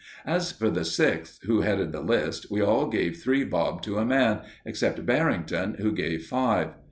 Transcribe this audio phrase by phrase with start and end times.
[0.25, 4.03] As for the Sixth, who headed the list, we all gave three bob to a
[4.03, 6.69] man, except Barrington, who gave five.